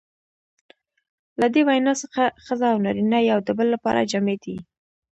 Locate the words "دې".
1.53-1.61